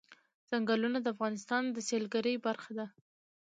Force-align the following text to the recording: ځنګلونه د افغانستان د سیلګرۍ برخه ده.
ځنګلونه 0.49 0.97
د 1.01 1.07
افغانستان 1.13 1.63
د 1.69 1.77
سیلګرۍ 1.87 2.35
برخه 2.45 2.71
ده. 2.79 2.85